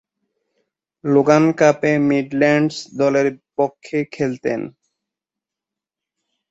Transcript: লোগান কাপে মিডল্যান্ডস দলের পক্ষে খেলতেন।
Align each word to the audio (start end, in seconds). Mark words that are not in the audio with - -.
লোগান 1.03 1.45
কাপে 1.59 1.91
মিডল্যান্ডস 2.09 2.75
দলের 2.99 3.27
পক্ষে 3.57 3.99
খেলতেন। 4.13 4.61